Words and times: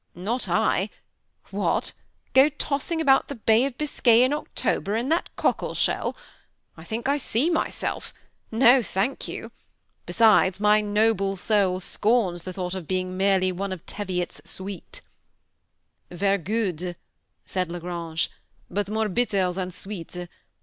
"Not 0.29 0.49
I; 0.49 0.89
what! 1.51 1.91
go 2.33 2.49
tos^ng 2.49 2.99
about 2.99 3.27
the 3.27 3.35
Bay 3.35 3.65
of 3.65 3.77
Biscay 3.77 4.23
in 4.23 4.33
October 4.33 4.95
in 4.95 5.09
that 5.09 5.29
cockle 5.35 5.75
shell! 5.75 6.15
I 6.75 6.83
thibk 6.83 7.07
I 7.07 7.17
see 7.17 7.51
myself. 7.51 8.11
4 8.49 8.57
No, 8.61 8.81
thank 8.81 9.27
you; 9.27 9.51
besides, 10.07 10.59
my 10.59 10.81
noble 10.81 11.35
soul 11.35 11.79
scorns 11.79 12.41
the 12.41 12.51
thought 12.53 12.73
of 12.73 12.87
being 12.87 13.15
merely 13.15 13.51
one 13.51 13.71
of 13.71 13.85
Teviot's 13.85 14.41
suite."" 14.43 15.01
Ver* 16.09 16.39
good," 16.39 16.97
said 17.45 17.71
La 17.71 17.77
Grange, 17.77 18.31
but 18.71 18.89
more 18.89 19.07
bitter 19.07 19.53
than 19.53 19.71
sweet. 19.71 20.27